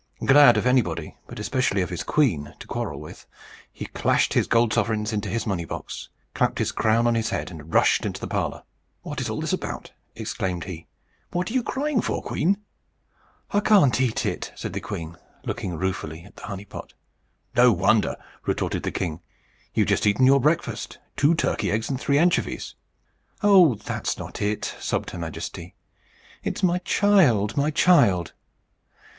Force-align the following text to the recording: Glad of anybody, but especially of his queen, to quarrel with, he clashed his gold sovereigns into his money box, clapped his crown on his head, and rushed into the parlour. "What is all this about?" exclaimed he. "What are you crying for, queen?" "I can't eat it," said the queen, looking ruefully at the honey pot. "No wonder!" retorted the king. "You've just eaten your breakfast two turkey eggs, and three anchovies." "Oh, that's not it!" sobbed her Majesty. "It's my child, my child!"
Glad 0.25 0.57
of 0.57 0.65
anybody, 0.65 1.15
but 1.27 1.37
especially 1.37 1.83
of 1.83 1.91
his 1.91 2.01
queen, 2.01 2.55
to 2.57 2.65
quarrel 2.65 2.99
with, 2.99 3.27
he 3.71 3.85
clashed 3.85 4.33
his 4.33 4.47
gold 4.47 4.73
sovereigns 4.73 5.13
into 5.13 5.29
his 5.29 5.45
money 5.45 5.63
box, 5.63 6.09
clapped 6.33 6.57
his 6.57 6.71
crown 6.71 7.05
on 7.05 7.13
his 7.13 7.29
head, 7.29 7.51
and 7.51 7.71
rushed 7.71 8.03
into 8.03 8.19
the 8.19 8.25
parlour. 8.25 8.63
"What 9.03 9.21
is 9.21 9.29
all 9.29 9.39
this 9.39 9.53
about?" 9.53 9.91
exclaimed 10.15 10.63
he. 10.63 10.87
"What 11.29 11.51
are 11.51 11.53
you 11.53 11.61
crying 11.61 12.01
for, 12.01 12.23
queen?" 12.23 12.57
"I 13.51 13.59
can't 13.59 14.01
eat 14.01 14.25
it," 14.25 14.51
said 14.55 14.73
the 14.73 14.81
queen, 14.81 15.17
looking 15.45 15.77
ruefully 15.77 16.23
at 16.23 16.35
the 16.35 16.45
honey 16.47 16.65
pot. 16.65 16.93
"No 17.55 17.71
wonder!" 17.71 18.15
retorted 18.47 18.81
the 18.81 18.91
king. 18.91 19.21
"You've 19.75 19.89
just 19.89 20.07
eaten 20.07 20.25
your 20.25 20.41
breakfast 20.41 20.97
two 21.15 21.35
turkey 21.35 21.69
eggs, 21.69 21.91
and 21.91 21.99
three 21.99 22.17
anchovies." 22.17 22.73
"Oh, 23.43 23.75
that's 23.75 24.17
not 24.17 24.41
it!" 24.41 24.73
sobbed 24.79 25.11
her 25.11 25.19
Majesty. 25.19 25.75
"It's 26.43 26.63
my 26.63 26.79
child, 26.79 27.55
my 27.55 27.69
child!" 27.69 28.33